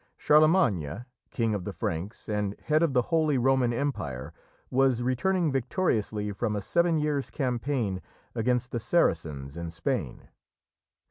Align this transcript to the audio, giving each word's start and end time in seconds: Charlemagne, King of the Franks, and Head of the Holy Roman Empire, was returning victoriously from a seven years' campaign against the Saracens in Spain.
Charlemagne, 0.17 1.05
King 1.29 1.53
of 1.53 1.63
the 1.63 1.73
Franks, 1.73 2.27
and 2.27 2.55
Head 2.63 2.81
of 2.81 2.93
the 2.95 3.03
Holy 3.03 3.37
Roman 3.37 3.71
Empire, 3.71 4.33
was 4.71 5.03
returning 5.03 5.51
victoriously 5.51 6.31
from 6.31 6.55
a 6.55 6.61
seven 6.61 6.97
years' 6.97 7.29
campaign 7.29 8.01
against 8.33 8.71
the 8.71 8.79
Saracens 8.79 9.55
in 9.57 9.69
Spain. 9.69 10.29